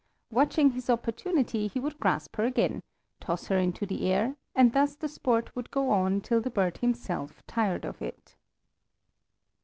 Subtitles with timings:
[0.31, 2.81] Watching his opportunity he would grasp her again,
[3.19, 6.77] toss her into the air, and thus the sport would go on till the bird
[6.79, 8.35] himself tired of it.